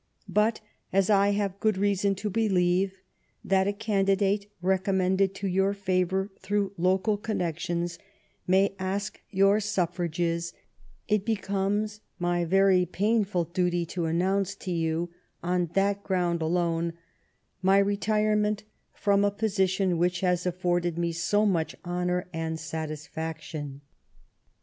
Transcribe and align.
But, 0.27 0.61
as 0.91 1.11
I 1.11 1.29
have 1.33 1.59
good 1.59 1.77
reason 1.77 2.15
to 2.15 2.29
believe 2.31 3.03
that 3.43 3.67
a 3.67 3.71
candidate 3.71 4.49
recommended 4.59 5.35
to 5.35 5.47
your 5.47 5.75
favor 5.75 6.31
through 6.39 6.71
local 6.75 7.17
connections 7.17 7.99
may 8.47 8.73
ask 8.79 8.79
I08 8.79 8.79
THE 8.79 8.97
STORY 8.97 8.97
OF 8.97 8.97
GLADSTONE'S 8.97 9.17
LIFE 9.19 9.37
your 9.37 9.59
suffrages, 10.27 10.53
it 11.07 11.23
becomes 11.27 12.01
my 12.17 12.45
very 12.45 12.87
painful 12.87 13.43
duty 13.43 13.85
to 13.85 14.05
announce 14.05 14.55
to 14.55 14.71
you, 14.71 15.11
on 15.43 15.69
that 15.73 16.01
ground 16.03 16.41
alone, 16.41 16.93
my 17.61 17.77
retirement 17.77 18.63
from 18.95 19.23
a 19.23 19.29
position 19.29 19.99
which 19.99 20.21
has 20.21 20.47
afforded 20.47 20.97
me 20.97 21.11
so 21.11 21.45
much 21.45 21.75
honor 21.85 22.27
and 22.33 22.59
satisfaction." 22.59 23.81